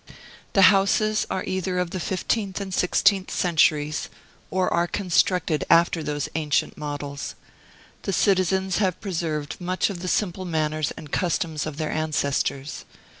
[0.53, 4.09] The houses are either of the fifteenth and sixteenth centuries,
[4.49, 7.35] or are constructed after those ancient models.
[8.01, 12.83] The citizens have preserved much of the simple manners and customs of their ancestors.